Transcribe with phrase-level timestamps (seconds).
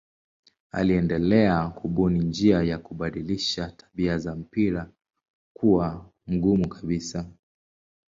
[0.71, 4.89] Aliendelea kubuni njia ya kubadilisha tabia za mpira
[5.53, 7.29] kuwa mgumu kabisa.